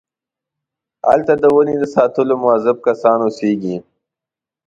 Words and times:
هلته 1.09 1.33
د 1.43 1.45
ونې 1.55 1.75
د 1.79 1.83
ساتلو 1.95 2.35
موظف 2.43 2.77
کسان 2.87 3.17
اوسېږي. 3.23 3.77